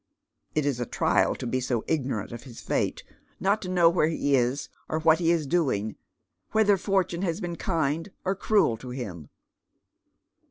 [0.55, 3.03] It is a trial to be so ignorant of his fate,
[3.39, 5.95] not to know where he is or what he is doing,
[6.53, 9.29] whether fortune has been kind or cruel to him.